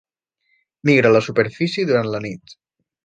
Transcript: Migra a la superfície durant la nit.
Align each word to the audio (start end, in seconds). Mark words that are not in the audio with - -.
Migra 0.89 1.11
a 1.11 1.15
la 1.15 1.21
superfície 1.27 1.85
durant 1.91 2.11
la 2.17 2.23
nit. 2.29 2.57